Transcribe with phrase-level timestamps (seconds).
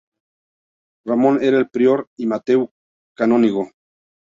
[1.05, 2.71] Ramón era el prior y Mateu
[3.15, 3.69] canónigo.